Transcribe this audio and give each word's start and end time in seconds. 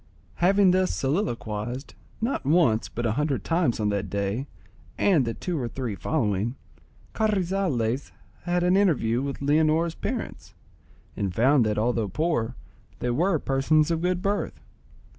Having 0.37 0.71
thus 0.71 0.91
soliloquised, 0.95 1.93
not 2.21 2.43
once 2.43 2.89
but 2.89 3.05
a 3.05 3.11
hundred 3.11 3.43
times 3.43 3.79
on 3.79 3.89
that 3.89 4.09
day, 4.09 4.47
and 4.97 5.25
the 5.25 5.35
two 5.35 5.59
or 5.61 5.67
three 5.67 5.93
following, 5.93 6.55
Carrizales 7.13 8.11
had 8.45 8.63
an 8.63 8.75
interview 8.75 9.21
with 9.21 9.43
Leonora's 9.43 9.93
parents, 9.93 10.55
and 11.15 11.35
found 11.35 11.63
that, 11.67 11.77
although 11.77 12.07
poor, 12.09 12.55
they 12.97 13.11
were 13.11 13.37
persons 13.37 13.91
of 13.91 14.01
good 14.01 14.23
birth. 14.23 14.59